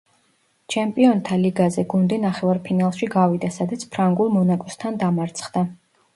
[0.75, 5.67] ჩემპიონთა ლიგაზე გუნდი ნახევარფინალში გავიდა, სადაც ფრანგულ „მონაკოსთან“ დამარცხდა.